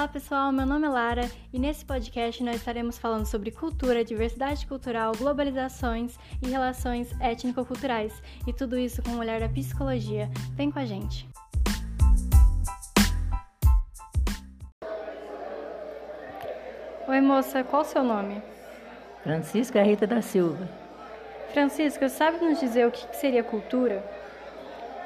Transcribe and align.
Olá 0.00 0.08
pessoal, 0.08 0.50
meu 0.50 0.64
nome 0.64 0.86
é 0.86 0.88
Lara 0.88 1.30
e 1.52 1.58
nesse 1.58 1.84
podcast 1.84 2.42
nós 2.42 2.56
estaremos 2.56 2.96
falando 2.96 3.26
sobre 3.26 3.50
cultura, 3.50 4.02
diversidade 4.02 4.66
cultural, 4.66 5.12
globalizações 5.14 6.18
e 6.40 6.48
relações 6.48 7.14
étnico-culturais 7.20 8.22
e 8.46 8.52
tudo 8.54 8.78
isso 8.78 9.02
com 9.02 9.10
o 9.10 9.18
olhar 9.18 9.40
da 9.40 9.48
psicologia. 9.50 10.30
Vem 10.54 10.70
com 10.70 10.78
a 10.78 10.86
gente! 10.86 11.28
Oi 17.06 17.20
moça, 17.20 17.62
qual 17.62 17.82
o 17.82 17.84
seu 17.84 18.02
nome? 18.02 18.40
Francisca 19.22 19.82
Rita 19.82 20.06
da 20.06 20.22
Silva. 20.22 20.66
Francisca, 21.52 22.08
sabe 22.08 22.42
nos 22.42 22.58
dizer 22.58 22.86
o 22.86 22.90
que 22.90 23.14
seria 23.14 23.44
cultura? 23.44 24.02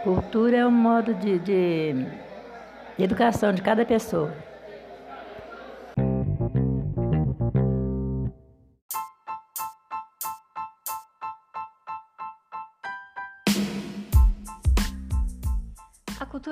Cultura 0.05 0.59
é 0.59 0.65
um 0.65 0.71
modo 0.71 1.13
de, 1.15 1.41
de, 1.41 1.95
de 2.97 3.03
educação 3.03 3.53
de 3.53 3.61
cada 3.61 3.85
pessoa. 3.85 4.54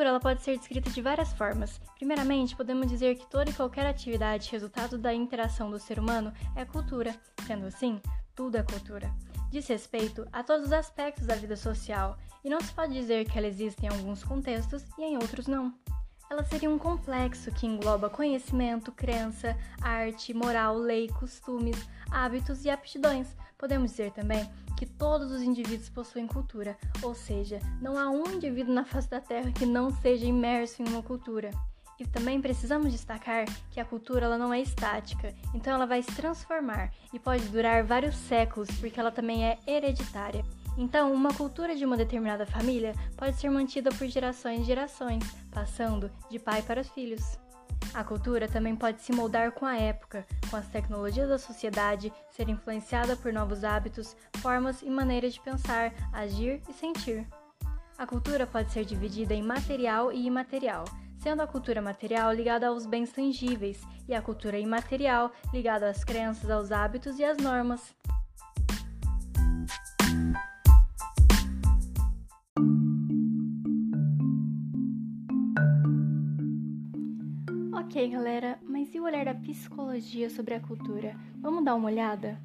Cultura 0.03 0.09
ela 0.09 0.21
pode 0.21 0.43
ser 0.43 0.59
descrita 0.59 0.91
de 0.91 1.01
várias 1.01 1.33
formas. 1.33 1.81
Primeiramente, 1.95 2.57
podemos 2.57 2.89
dizer 2.89 3.15
que 3.15 3.27
toda 3.27 3.51
e 3.51 3.55
qualquer 3.55 3.87
atividade 3.87 4.51
resultado 4.51 4.99
da 4.99 5.15
interação 5.15 5.71
do 5.71 5.79
ser 5.79 6.01
humano 6.01 6.33
é 6.57 6.65
cultura. 6.65 7.15
Sendo 7.47 7.67
assim, 7.67 8.01
tudo 8.35 8.57
é 8.57 8.65
cultura. 8.65 9.15
Diz 9.49 9.69
respeito 9.69 10.27
a 10.33 10.43
todos 10.43 10.67
os 10.67 10.73
aspectos 10.73 11.25
da 11.25 11.37
vida 11.37 11.57
social, 11.57 12.19
e 12.43 12.51
não 12.51 12.61
se 12.61 12.73
pode 12.73 12.93
dizer 12.93 13.31
que 13.31 13.39
ela 13.39 13.47
existe 13.47 13.85
em 13.85 13.89
alguns 13.89 14.25
contextos 14.25 14.83
e 14.99 15.03
em 15.05 15.17
outros 15.19 15.47
não. 15.47 15.73
Ela 16.29 16.43
seria 16.43 16.71
um 16.71 16.79
complexo 16.79 17.53
que 17.53 17.67
engloba 17.67 18.11
conhecimento, 18.11 18.91
crença, 18.91 19.57
arte, 19.81 20.35
moral, 20.35 20.77
lei, 20.77 21.07
costumes, 21.11 21.77
hábitos 22.11 22.65
e 22.65 22.71
aptidões. 22.71 23.37
Podemos 23.63 23.93
dizer 23.93 24.11
também 24.11 24.45
que 24.77 24.85
todos 24.85 25.31
os 25.31 25.41
indivíduos 25.41 25.89
possuem 25.89 26.27
cultura, 26.27 26.77
ou 27.01 27.15
seja, 27.15 27.61
não 27.81 27.97
há 27.97 28.11
um 28.11 28.27
indivíduo 28.27 28.75
na 28.75 28.85
face 28.85 29.09
da 29.09 29.21
Terra 29.21 29.53
que 29.53 29.65
não 29.65 29.89
seja 29.89 30.27
imerso 30.27 30.83
em 30.83 30.89
uma 30.89 31.01
cultura. 31.01 31.53
E 31.97 32.05
também 32.05 32.41
precisamos 32.41 32.91
destacar 32.91 33.45
que 33.71 33.79
a 33.79 33.85
cultura 33.85 34.25
ela 34.25 34.37
não 34.37 34.53
é 34.53 34.61
estática, 34.61 35.33
então 35.55 35.73
ela 35.73 35.87
vai 35.87 36.03
se 36.03 36.11
transformar 36.11 36.91
e 37.13 37.21
pode 37.21 37.45
durar 37.51 37.85
vários 37.85 38.17
séculos 38.17 38.69
porque 38.81 38.99
ela 38.99 39.13
também 39.13 39.47
é 39.47 39.57
hereditária. 39.65 40.45
Então, 40.77 41.13
uma 41.13 41.33
cultura 41.33 41.77
de 41.77 41.85
uma 41.85 41.97
determinada 41.97 42.45
família 42.45 42.95
pode 43.17 43.37
ser 43.37 43.49
mantida 43.49 43.91
por 43.91 44.09
gerações 44.09 44.63
e 44.63 44.65
gerações, 44.65 45.23
passando 45.53 46.11
de 46.29 46.41
pai 46.41 46.63
para 46.63 46.81
os 46.81 46.89
filhos. 46.89 47.39
A 47.95 48.03
cultura 48.03 48.49
também 48.49 48.75
pode 48.75 49.03
se 49.03 49.13
moldar 49.13 49.53
com 49.53 49.67
a 49.67 49.77
época, 49.77 50.27
com 50.49 50.57
as 50.57 50.67
tecnologias 50.69 51.29
da 51.29 51.39
sociedade, 51.39 52.13
ser 52.31 52.49
influenciada 52.49 53.15
por 53.15 53.33
novos 53.33 53.65
hábitos, 53.65 54.17
formas 54.39 54.81
e 54.81 54.89
maneiras 54.89 55.35
de 55.35 55.41
pensar, 55.41 55.93
agir 56.11 56.63
e 56.69 56.73
sentir. 56.73 57.27
A 57.99 58.07
cultura 58.07 58.47
pode 58.47 58.73
ser 58.73 58.87
dividida 58.87 59.35
em 59.35 59.43
material 59.43 60.11
e 60.11 60.27
imaterial, 60.27 60.85
sendo 61.19 61.43
a 61.43 61.47
cultura 61.47 61.83
material 61.83 62.33
ligada 62.33 62.67
aos 62.67 62.87
bens 62.87 63.13
tangíveis 63.13 63.81
e 64.09 64.15
a 64.15 64.23
cultura 64.23 64.59
imaterial 64.59 65.31
ligada 65.53 65.89
às 65.89 66.03
crenças, 66.03 66.51
aos 66.51 66.73
hábitos 66.73 67.19
e 67.19 67.25
às 67.25 67.37
normas. 67.37 67.95
Ok, 77.93 78.09
galera, 78.09 78.59
mas 78.63 78.95
e 78.95 79.01
o 79.01 79.05
olhar 79.05 79.27
da 79.27 79.35
psicologia 79.35 80.31
sobre 80.31 80.55
a 80.55 80.61
cultura? 80.61 81.15
Vamos 81.37 81.63
dar 81.63 81.75
uma 81.75 81.91
olhada? 81.91 82.41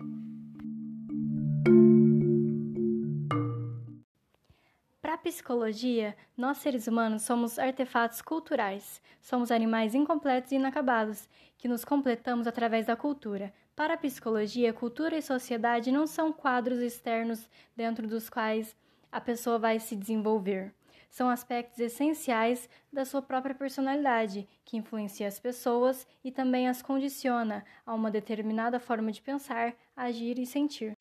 Para 5.01 5.13
a 5.13 5.17
psicologia, 5.17 6.17
nós 6.35 6.57
seres 6.57 6.85
humanos 6.85 7.21
somos 7.21 7.57
artefatos 7.57 8.21
culturais. 8.21 9.01
Somos 9.21 9.49
animais 9.49 9.95
incompletos 9.95 10.51
e 10.51 10.55
inacabados, 10.55 11.29
que 11.57 11.69
nos 11.69 11.85
completamos 11.85 12.45
através 12.45 12.85
da 12.85 12.97
cultura. 12.97 13.53
Para 13.73 13.93
a 13.93 13.97
psicologia, 13.97 14.73
cultura 14.73 15.17
e 15.17 15.21
sociedade 15.21 15.93
não 15.93 16.05
são 16.05 16.33
quadros 16.33 16.79
externos 16.79 17.49
dentro 17.73 18.05
dos 18.05 18.29
quais 18.29 18.75
a 19.09 19.21
pessoa 19.21 19.57
vai 19.57 19.79
se 19.79 19.95
desenvolver 19.95 20.73
são 21.09 21.29
aspectos 21.29 21.79
essenciais 21.79 22.69
da 22.91 23.05
sua 23.05 23.21
própria 23.21 23.55
personalidade, 23.55 24.47
que 24.63 24.77
influencia 24.77 25.27
as 25.27 25.39
pessoas 25.39 26.07
e 26.23 26.31
também 26.31 26.67
as 26.67 26.81
condiciona 26.81 27.63
a 27.85 27.93
uma 27.93 28.11
determinada 28.11 28.79
forma 28.79 29.11
de 29.11 29.21
pensar, 29.21 29.73
agir 29.95 30.37
e 30.39 30.45
sentir. 30.45 30.93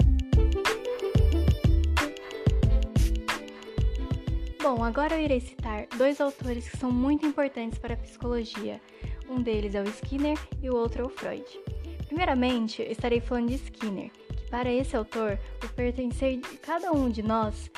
Bom, 4.69 4.83
agora 4.83 5.15
eu 5.15 5.21
irei 5.21 5.39
citar 5.39 5.87
dois 5.97 6.21
autores 6.21 6.69
que 6.69 6.77
são 6.77 6.91
muito 6.91 7.25
importantes 7.25 7.79
para 7.79 7.95
a 7.95 7.97
psicologia. 7.97 8.81
Um 9.29 9.41
deles 9.41 9.77
é 9.77 9.81
o 9.81 9.89
Skinner 9.89 10.37
e 10.61 10.69
o 10.69 10.75
outro 10.75 11.03
é 11.03 11.07
o 11.07 11.09
Freud. 11.09 11.47
Primeiramente, 12.07 12.83
estarei 12.83 13.21
falando 13.21 13.49
de 13.49 13.55
Skinner, 13.55 14.11
que 14.11 14.51
para 14.51 14.73
esse 14.73 14.97
autor, 14.97 15.39
o 15.65 15.69
pertencer 15.69 16.41
de 16.41 16.57
cada 16.59 16.91
um 16.91 17.09
de 17.09 17.23
nós 17.23 17.71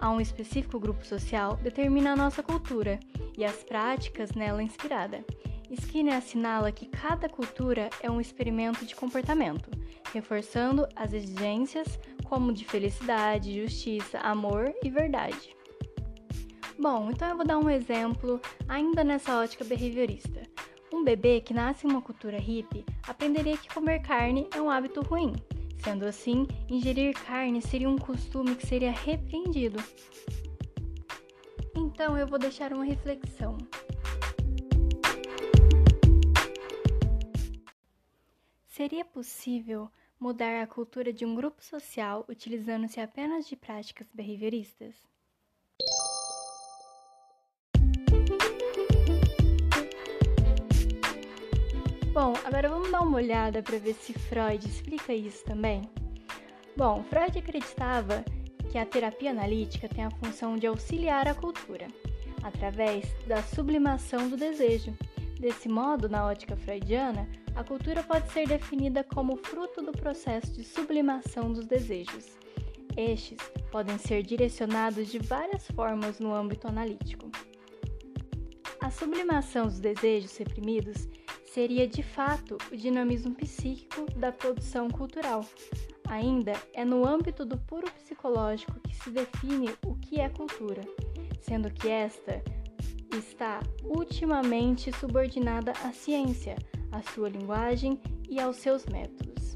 a 0.00 0.10
um 0.10 0.20
específico 0.20 0.78
grupo 0.78 1.04
social 1.04 1.56
determina 1.56 2.12
a 2.12 2.16
nossa 2.16 2.42
cultura 2.42 2.98
e 3.36 3.44
as 3.44 3.62
práticas 3.62 4.32
nela 4.32 4.62
inspirada. 4.62 5.24
Skinner 5.70 6.16
assinala 6.16 6.70
que 6.70 6.86
cada 6.86 7.28
cultura 7.28 7.90
é 8.00 8.10
um 8.10 8.20
experimento 8.20 8.84
de 8.84 8.94
comportamento, 8.94 9.70
reforçando 10.12 10.86
as 10.94 11.12
exigências 11.12 11.98
como 12.24 12.52
de 12.52 12.64
felicidade, 12.64 13.60
justiça, 13.60 14.18
amor 14.18 14.72
e 14.82 14.90
verdade. 14.90 15.54
Bom, 16.78 17.10
então 17.10 17.28
eu 17.28 17.36
vou 17.36 17.46
dar 17.46 17.58
um 17.58 17.70
exemplo 17.70 18.40
ainda 18.68 19.04
nessa 19.04 19.38
ótica 19.38 19.64
behaviorista. 19.64 20.42
Um 20.92 21.02
bebê 21.02 21.40
que 21.40 21.54
nasce 21.54 21.86
em 21.86 21.90
uma 21.90 22.02
cultura 22.02 22.38
hippie 22.38 22.84
aprenderia 23.06 23.56
que 23.56 23.72
comer 23.72 24.00
carne 24.00 24.48
é 24.54 24.60
um 24.60 24.70
hábito 24.70 25.00
ruim, 25.02 25.34
Sendo 25.84 26.06
assim, 26.06 26.46
ingerir 26.66 27.12
carne 27.12 27.60
seria 27.60 27.90
um 27.90 27.98
costume 27.98 28.56
que 28.56 28.66
seria 28.66 28.90
repreendido. 28.90 29.78
Então 31.76 32.16
eu 32.16 32.26
vou 32.26 32.38
deixar 32.38 32.72
uma 32.72 32.86
reflexão. 32.86 33.58
Seria 38.66 39.04
possível 39.04 39.90
mudar 40.18 40.62
a 40.62 40.66
cultura 40.66 41.12
de 41.12 41.26
um 41.26 41.34
grupo 41.34 41.62
social 41.62 42.24
utilizando-se 42.30 42.98
apenas 42.98 43.46
de 43.46 43.54
práticas 43.54 44.08
behavioristas? 44.10 44.96
Bom, 52.14 52.32
agora 52.44 52.68
vamos 52.68 52.92
dar 52.92 53.00
uma 53.00 53.16
olhada 53.16 53.60
para 53.60 53.76
ver 53.76 53.92
se 53.94 54.12
Freud 54.12 54.64
explica 54.64 55.12
isso 55.12 55.44
também. 55.44 55.82
Bom, 56.76 57.02
Freud 57.10 57.36
acreditava 57.36 58.24
que 58.70 58.78
a 58.78 58.86
terapia 58.86 59.32
analítica 59.32 59.88
tem 59.88 60.04
a 60.04 60.12
função 60.12 60.56
de 60.56 60.64
auxiliar 60.64 61.26
a 61.26 61.34
cultura, 61.34 61.88
através 62.44 63.04
da 63.26 63.42
sublimação 63.42 64.28
do 64.28 64.36
desejo. 64.36 64.96
Desse 65.40 65.68
modo, 65.68 66.08
na 66.08 66.24
ótica 66.24 66.56
freudiana, 66.56 67.28
a 67.56 67.64
cultura 67.64 68.00
pode 68.04 68.30
ser 68.30 68.46
definida 68.46 69.02
como 69.02 69.36
fruto 69.36 69.82
do 69.82 69.90
processo 69.90 70.52
de 70.52 70.62
sublimação 70.62 71.52
dos 71.52 71.66
desejos. 71.66 72.38
Estes 72.96 73.40
podem 73.72 73.98
ser 73.98 74.22
direcionados 74.22 75.08
de 75.08 75.18
várias 75.18 75.66
formas 75.72 76.20
no 76.20 76.32
âmbito 76.32 76.68
analítico. 76.68 77.28
A 78.80 78.88
sublimação 78.88 79.66
dos 79.66 79.80
desejos 79.80 80.36
reprimidos 80.36 81.08
seria 81.54 81.86
de 81.86 82.02
fato 82.02 82.58
o 82.72 82.76
dinamismo 82.76 83.32
psíquico 83.32 84.10
da 84.16 84.32
produção 84.32 84.90
cultural. 84.90 85.46
Ainda 86.08 86.52
é 86.72 86.84
no 86.84 87.06
âmbito 87.06 87.44
do 87.44 87.56
puro 87.56 87.88
psicológico 87.92 88.80
que 88.80 88.96
se 88.96 89.08
define 89.08 89.70
o 89.86 89.94
que 89.94 90.18
é 90.20 90.28
cultura, 90.28 90.82
sendo 91.40 91.70
que 91.70 91.88
esta 91.88 92.42
está 93.16 93.60
ultimamente 93.84 94.90
subordinada 94.98 95.70
à 95.84 95.92
ciência, 95.92 96.56
à 96.90 97.00
sua 97.02 97.28
linguagem 97.28 98.00
e 98.28 98.40
aos 98.40 98.56
seus 98.56 98.84
métodos. 98.86 99.54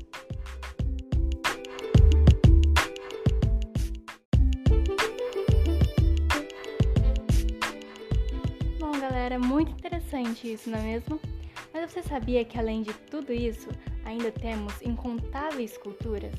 Bom, 8.79 8.93
galera, 9.01 9.37
muito 9.41 9.73
interessante 9.73 10.53
isso, 10.53 10.71
não 10.71 10.79
é 10.79 10.83
mesmo? 10.83 11.38
Mas 11.81 11.93
você 11.93 12.03
sabia 12.03 12.45
que 12.45 12.59
além 12.59 12.83
de 12.83 12.93
tudo 12.93 13.33
isso, 13.33 13.69
ainda 14.05 14.33
temos 14.33 14.83
incontáveis 14.83 15.79
culturas? 15.79 16.35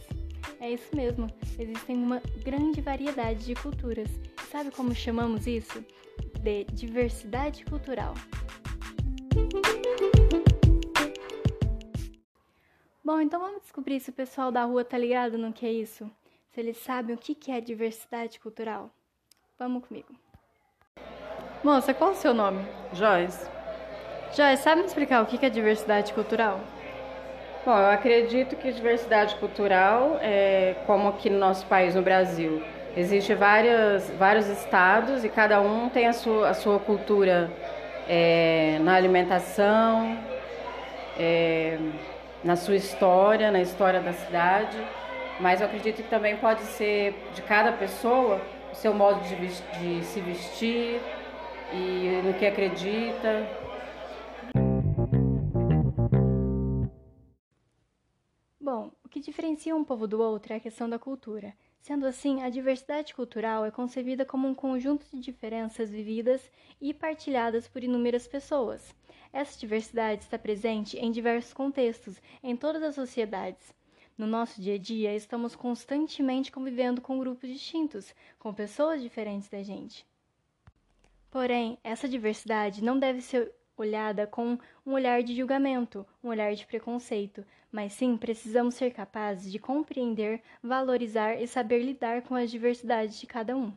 É 0.59 0.69
isso 0.69 0.93
mesmo, 0.93 1.27
existem 1.57 1.95
uma 1.95 2.21
grande 2.43 2.81
variedade 2.81 3.45
de 3.45 3.55
culturas. 3.55 4.09
Sabe 4.51 4.69
como 4.69 4.93
chamamos 4.93 5.47
isso? 5.47 5.81
De 6.41 6.65
diversidade 6.65 7.63
cultural. 7.63 8.15
Bom, 13.01 13.21
então 13.21 13.39
vamos 13.39 13.61
descobrir 13.61 14.01
se 14.01 14.09
o 14.09 14.13
pessoal 14.13 14.51
da 14.51 14.65
rua 14.65 14.83
tá 14.83 14.97
ligado 14.97 15.37
no 15.37 15.53
que 15.53 15.65
é 15.65 15.71
isso. 15.71 16.11
Se 16.49 16.59
eles 16.59 16.75
sabem 16.79 17.15
o 17.15 17.17
que 17.17 17.49
é 17.49 17.61
diversidade 17.61 18.41
cultural. 18.41 18.91
Vamos 19.57 19.87
comigo. 19.87 20.13
Moça, 21.63 21.93
qual 21.93 22.09
é 22.09 22.13
o 22.13 22.17
seu 22.17 22.33
nome? 22.33 22.59
Joyce. 22.91 23.58
Joyce, 24.35 24.61
sabe 24.61 24.81
me 24.81 24.87
explicar 24.87 25.23
o 25.23 25.25
que 25.25 25.43
é 25.43 25.49
diversidade 25.49 26.13
cultural? 26.13 26.59
Bom, 27.65 27.77
eu 27.77 27.87
acredito 27.87 28.55
que 28.55 28.71
diversidade 28.71 29.35
cultural 29.35 30.19
é 30.21 30.75
como 30.85 31.09
aqui 31.09 31.29
no 31.29 31.39
nosso 31.39 31.65
país, 31.65 31.95
no 31.95 32.01
Brasil. 32.01 32.63
Existem 32.95 33.35
vários 33.35 34.47
estados 34.47 35.23
e 35.25 35.29
cada 35.29 35.59
um 35.61 35.89
tem 35.89 36.07
a 36.07 36.13
sua, 36.13 36.49
a 36.49 36.53
sua 36.53 36.79
cultura 36.79 37.49
é, 38.07 38.77
na 38.81 38.95
alimentação, 38.95 40.17
é, 41.17 41.77
na 42.43 42.55
sua 42.55 42.75
história, 42.75 43.51
na 43.51 43.61
história 43.61 43.99
da 43.99 44.13
cidade. 44.13 44.77
Mas 45.39 45.59
eu 45.59 45.67
acredito 45.67 46.03
que 46.03 46.09
também 46.09 46.35
pode 46.37 46.61
ser 46.61 47.15
de 47.33 47.41
cada 47.41 47.71
pessoa 47.71 48.39
o 48.71 48.75
seu 48.75 48.93
modo 48.93 49.21
de, 49.21 49.35
de 49.35 50.03
se 50.05 50.19
vestir 50.19 51.01
e 51.73 52.21
no 52.23 52.33
que 52.33 52.45
acredita. 52.45 53.45
O 59.09 59.11
que 59.11 59.19
diferencia 59.19 59.75
um 59.75 59.83
povo 59.83 60.07
do 60.07 60.21
outro 60.21 60.53
é 60.53 60.57
a 60.57 60.59
questão 60.59 60.87
da 60.87 60.99
cultura. 60.99 61.51
Sendo 61.81 62.05
assim, 62.05 62.43
a 62.43 62.49
diversidade 62.49 63.15
cultural 63.15 63.65
é 63.65 63.71
concebida 63.71 64.23
como 64.23 64.47
um 64.47 64.53
conjunto 64.53 65.03
de 65.11 65.19
diferenças 65.19 65.89
vividas 65.89 66.47
e 66.79 66.93
partilhadas 66.93 67.67
por 67.67 67.83
inúmeras 67.83 68.27
pessoas. 68.27 68.93
Essa 69.33 69.59
diversidade 69.59 70.21
está 70.21 70.37
presente 70.37 70.95
em 70.95 71.09
diversos 71.09 71.55
contextos, 71.55 72.21
em 72.43 72.55
todas 72.55 72.83
as 72.83 72.93
sociedades. 72.93 73.73
No 74.15 74.27
nosso 74.27 74.61
dia 74.61 74.75
a 74.75 74.77
dia, 74.77 75.15
estamos 75.15 75.55
constantemente 75.55 76.51
convivendo 76.51 77.01
com 77.01 77.17
grupos 77.17 77.49
distintos, 77.49 78.13
com 78.37 78.53
pessoas 78.53 79.01
diferentes 79.01 79.49
da 79.49 79.63
gente. 79.63 80.05
Porém, 81.31 81.79
essa 81.83 82.07
diversidade 82.07 82.83
não 82.83 82.99
deve 82.99 83.21
ser 83.21 83.51
olhada 83.75 84.27
com 84.27 84.59
um 84.85 84.93
olhar 84.93 85.23
de 85.23 85.35
julgamento, 85.35 86.05
um 86.23 86.29
olhar 86.29 86.53
de 86.53 86.67
preconceito, 86.67 87.43
mas 87.71 87.93
sim 87.93 88.17
precisamos 88.17 88.75
ser 88.75 88.91
capazes 88.91 89.51
de 89.51 89.59
compreender, 89.59 90.41
valorizar 90.61 91.35
e 91.35 91.47
saber 91.47 91.83
lidar 91.83 92.21
com 92.23 92.35
as 92.35 92.49
diversidades 92.49 93.19
de 93.19 93.27
cada 93.27 93.55
um. 93.55 93.73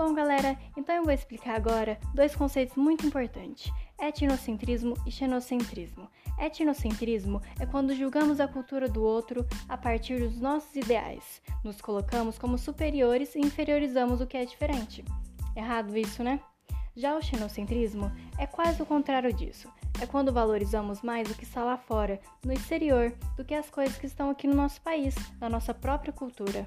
Bom, 0.00 0.14
galera, 0.14 0.58
então 0.78 0.94
eu 0.94 1.04
vou 1.04 1.12
explicar 1.12 1.56
agora 1.56 2.00
dois 2.14 2.34
conceitos 2.34 2.74
muito 2.74 3.06
importantes: 3.06 3.70
etnocentrismo 3.98 4.94
e 5.06 5.10
xenocentrismo. 5.10 6.08
Etnocentrismo 6.38 7.42
é 7.60 7.66
quando 7.66 7.94
julgamos 7.94 8.40
a 8.40 8.48
cultura 8.48 8.88
do 8.88 9.02
outro 9.02 9.46
a 9.68 9.76
partir 9.76 10.20
dos 10.20 10.40
nossos 10.40 10.74
ideais, 10.74 11.42
nos 11.62 11.82
colocamos 11.82 12.38
como 12.38 12.56
superiores 12.56 13.34
e 13.34 13.40
inferiorizamos 13.40 14.22
o 14.22 14.26
que 14.26 14.38
é 14.38 14.44
diferente. 14.46 15.04
Errado 15.56 15.96
isso, 15.96 16.22
né? 16.22 16.40
Já 16.96 17.16
o 17.16 17.22
xenocentrismo 17.22 18.10
é 18.38 18.46
quase 18.46 18.82
o 18.82 18.86
contrário 18.86 19.32
disso. 19.32 19.68
É 20.00 20.06
quando 20.06 20.32
valorizamos 20.32 21.02
mais 21.02 21.30
o 21.30 21.34
que 21.34 21.44
está 21.44 21.62
lá 21.62 21.76
fora, 21.76 22.20
no 22.44 22.52
exterior, 22.52 23.12
do 23.36 23.44
que 23.44 23.54
as 23.54 23.70
coisas 23.70 23.96
que 23.96 24.06
estão 24.06 24.30
aqui 24.30 24.46
no 24.46 24.54
nosso 24.54 24.80
país, 24.80 25.14
na 25.40 25.48
nossa 25.48 25.72
própria 25.72 26.12
cultura. 26.12 26.66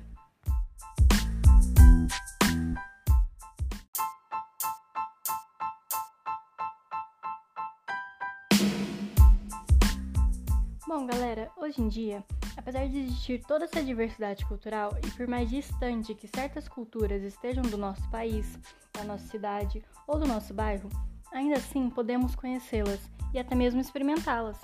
Bom, 10.87 11.07
galera, 11.07 11.49
hoje 11.57 11.81
em 11.81 11.87
dia, 11.87 12.23
apesar 12.63 12.87
de 12.87 12.97
existir 12.97 13.41
toda 13.45 13.65
essa 13.65 13.83
diversidade 13.83 14.45
cultural 14.45 14.97
e 15.05 15.11
por 15.11 15.27
mais 15.27 15.49
distante 15.49 16.15
que 16.15 16.29
certas 16.33 16.65
culturas 16.65 17.21
estejam 17.21 17.61
do 17.61 17.77
nosso 17.77 18.09
país, 18.09 18.57
da 18.93 19.03
nossa 19.03 19.27
cidade 19.27 19.83
ou 20.07 20.17
do 20.17 20.25
nosso 20.25 20.53
bairro, 20.53 20.87
ainda 21.33 21.57
assim 21.57 21.89
podemos 21.89 22.35
conhecê-las 22.35 23.01
e 23.33 23.39
até 23.39 23.53
mesmo 23.53 23.81
experimentá-las. 23.81 24.57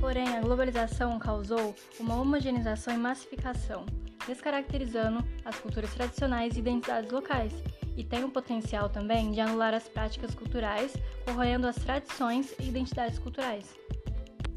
Porém, 0.00 0.28
a 0.36 0.40
globalização 0.40 1.18
causou 1.18 1.74
uma 1.98 2.14
homogeneização 2.14 2.94
e 2.94 2.98
massificação 2.98 3.84
descaracterizando 4.26 5.24
as 5.44 5.56
culturas 5.58 5.92
tradicionais 5.92 6.54
e 6.54 6.60
identidades 6.60 7.10
locais, 7.10 7.52
e 7.96 8.04
tem 8.04 8.24
o 8.24 8.30
potencial 8.30 8.88
também 8.88 9.30
de 9.30 9.40
anular 9.40 9.74
as 9.74 9.88
práticas 9.88 10.34
culturais, 10.34 10.94
corroendo 11.24 11.66
as 11.66 11.76
tradições 11.76 12.54
e 12.58 12.68
identidades 12.68 13.18
culturais. 13.18 13.74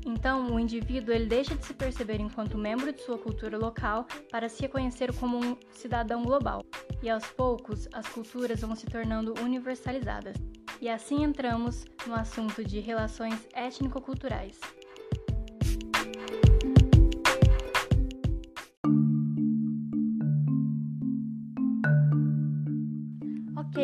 Então, 0.06 0.54
o 0.54 0.60
indivíduo 0.60 1.14
ele 1.14 1.26
deixa 1.26 1.56
de 1.56 1.66
se 1.66 1.74
perceber 1.74 2.20
enquanto 2.20 2.58
membro 2.58 2.92
de 2.92 3.02
sua 3.02 3.18
cultura 3.18 3.58
local 3.58 4.06
para 4.30 4.50
se 4.50 4.62
reconhecer 4.62 5.14
como 5.14 5.38
um 5.38 5.58
cidadão 5.72 6.24
global. 6.24 6.62
E 7.02 7.10
aos 7.10 7.26
poucos, 7.28 7.88
as 7.94 8.08
culturas 8.10 8.62
vão 8.62 8.76
se 8.76 8.86
tornando 8.86 9.34
universalizadas. 9.42 10.36
E 10.82 10.90
assim 10.90 11.24
entramos 11.24 11.86
no 12.06 12.14
assunto 12.14 12.64
de 12.64 12.80
relações 12.82 13.48
étnico-culturais. 13.54 14.60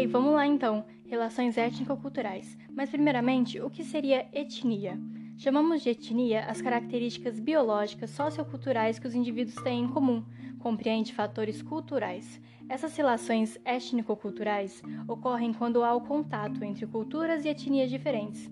Vamos 0.09 0.33
lá 0.33 0.45
então. 0.45 0.85
Relações 1.05 1.57
étnico-culturais. 1.57 2.57
Mas, 2.71 2.89
primeiramente, 2.89 3.59
o 3.61 3.69
que 3.69 3.83
seria 3.83 4.27
etnia? 4.33 4.99
Chamamos 5.37 5.81
de 5.81 5.89
etnia 5.89 6.45
as 6.45 6.61
características 6.61 7.39
biológicas 7.39 8.09
socioculturais 8.09 8.99
que 8.99 9.07
os 9.07 9.15
indivíduos 9.15 9.55
têm 9.63 9.83
em 9.83 9.87
comum, 9.87 10.23
compreende 10.59 11.13
fatores 11.13 11.61
culturais. 11.61 12.41
Essas 12.67 12.95
relações 12.95 13.57
étnico-culturais 13.63 14.81
ocorrem 15.07 15.53
quando 15.53 15.83
há 15.83 15.95
o 15.95 16.01
contato 16.01 16.63
entre 16.63 16.85
culturas 16.85 17.45
e 17.45 17.49
etnias 17.49 17.89
diferentes. 17.89 18.51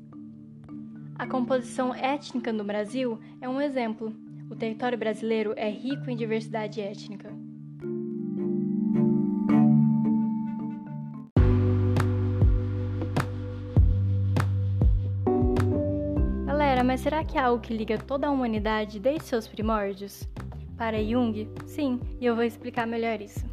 A 1.20 1.28
composição 1.28 1.94
étnica 1.94 2.54
no 2.54 2.64
Brasil 2.64 3.20
é 3.42 3.50
um 3.50 3.60
exemplo. 3.60 4.16
O 4.50 4.56
território 4.56 4.98
brasileiro 4.98 5.54
é 5.58 5.70
rico 5.70 6.10
em 6.10 6.16
diversidade 6.16 6.80
étnica. 6.80 7.47
Mas 16.98 17.04
será 17.04 17.24
que 17.24 17.38
há 17.38 17.46
algo 17.46 17.62
que 17.62 17.78
liga 17.78 17.96
toda 17.96 18.26
a 18.26 18.32
humanidade 18.32 19.00
desde 19.00 19.26
seus 19.26 19.48
primórdios? 19.48 20.28
Para 20.76 20.98
Jung, 20.98 21.48
sim, 21.68 22.00
e 22.20 22.26
eu 22.26 22.34
vou 22.34 22.44
explicar 22.44 22.88
melhor 22.88 23.22
isso. 23.22 23.46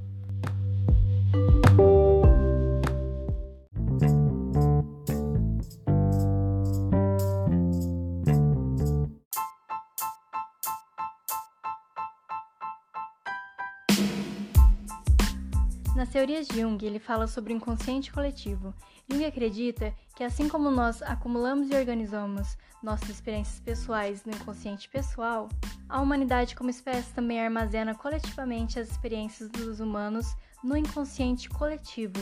Teorias 16.25 16.49
de 16.49 16.63
Jung, 16.63 16.83
ele 16.83 16.99
fala 16.99 17.27
sobre 17.27 17.53
o 17.53 17.57
inconsciente 17.57 18.11
coletivo. 18.11 18.73
Jung 19.07 19.27
acredita 19.27 19.95
que, 20.17 20.25
assim 20.25 20.49
como 20.49 20.71
nós 20.71 21.03
acumulamos 21.03 21.69
e 21.69 21.75
organizamos 21.75 22.57
nossas 22.83 23.11
experiências 23.11 23.61
pessoais 23.61 24.25
no 24.25 24.33
inconsciente 24.33 24.89
pessoal, 24.89 25.51
a 25.87 26.01
humanidade 26.01 26.57
como 26.57 26.71
espécie 26.71 27.13
também 27.13 27.45
armazena 27.45 27.95
coletivamente 27.95 28.81
as 28.81 28.91
experiências 28.91 29.51
dos 29.51 29.81
humanos 29.81 30.35
no 30.63 30.79
inconsciente 30.79 31.47
coletivo 31.51 32.19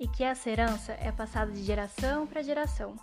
e 0.00 0.08
que 0.08 0.24
essa 0.24 0.50
herança 0.50 0.94
é 0.94 1.12
passada 1.12 1.52
de 1.52 1.62
geração 1.62 2.26
para 2.26 2.42
geração. 2.42 2.96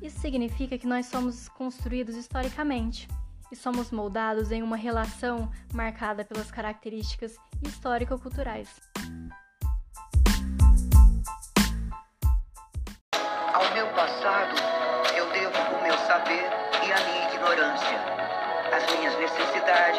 Isso 0.00 0.18
significa 0.18 0.78
que 0.78 0.86
nós 0.86 1.04
somos 1.06 1.46
construídos 1.50 2.16
historicamente 2.16 3.06
e 3.52 3.56
somos 3.56 3.90
moldados 3.90 4.50
em 4.50 4.62
uma 4.62 4.76
relação 4.76 5.50
marcada 5.74 6.24
pelas 6.24 6.50
características 6.50 7.36
histórico-culturais. 7.62 8.80
Ao 14.22 14.26
meu 14.26 15.50
passado 15.50 16.06
saber 16.06 16.44
e 16.86 16.92
a 16.92 17.00
minha 17.06 17.32
ignorância, 17.32 17.98
as 18.70 18.94
minhas 18.94 19.16
necessidades 19.16 19.98